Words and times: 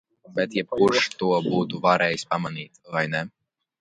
Bet 0.37 0.55
jebkurš 0.59 1.03
to 1.19 1.29
būtu 1.49 1.81
varējis 1.85 2.25
pamanīt, 2.33 2.81
vai 2.97 3.05
ne? 3.17 3.23